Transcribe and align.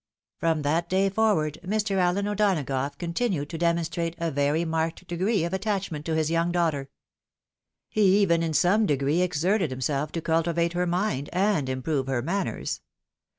"From 0.39 0.63
that 0.63 0.89
day 0.89 1.09
forward 1.11 1.59
Mr. 1.63 1.97
Allen 1.97 2.27
O'Donagough 2.27 2.97
continued 2.97 3.51
to 3.51 3.57
demonstrate 3.59 4.15
a 4.17 4.31
very 4.31 4.65
marked 4.65 5.05
degree 5.05 5.43
of 5.43 5.53
attachment 5.53 6.05
to 6.07 6.15
his 6.15 6.31
young 6.31 6.51
daughter. 6.51 6.89
He 7.87 8.17
even 8.23 8.41
in 8.41 8.53
some 8.53 8.87
degree 8.87 9.21
exerted 9.21 9.69
himself 9.69 10.11
to 10.13 10.19
cultivate 10.21 10.73
her 10.73 10.87
mind, 10.87 11.29
and 11.31 11.69
improve 11.69 12.07
her 12.07 12.23
manners. 12.23 12.81